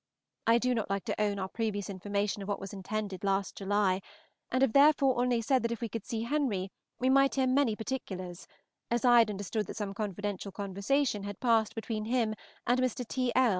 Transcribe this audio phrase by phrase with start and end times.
[0.47, 4.01] I did not like to own our previous information of what was intended last July,
[4.51, 7.75] and have therefore only said that if we could see Henry we might hear many
[7.75, 8.47] particulars,
[8.89, 12.33] as I had understood that some confidential conversation had passed between him
[12.65, 13.07] and Mr.
[13.07, 13.31] T.
[13.35, 13.49] L.